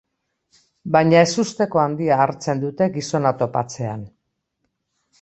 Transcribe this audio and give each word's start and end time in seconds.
Baina 0.95 1.19
ezusteko 1.25 1.83
handia 1.83 2.19
hartzen 2.25 2.65
dute 2.67 2.91
gizona 2.99 3.37
topatzean. 3.45 4.07